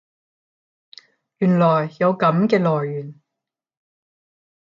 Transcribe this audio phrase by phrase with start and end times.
[1.37, 3.21] 原來有噉嘅來源